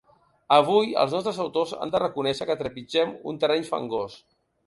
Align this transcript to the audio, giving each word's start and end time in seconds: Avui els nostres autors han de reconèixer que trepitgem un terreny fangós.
Avui 0.55 0.87
els 1.01 1.11
nostres 1.15 1.41
autors 1.43 1.75
han 1.85 1.93
de 1.95 2.01
reconèixer 2.05 2.49
que 2.51 2.57
trepitgem 2.63 3.15
un 3.33 3.39
terreny 3.45 3.71
fangós. 3.71 4.19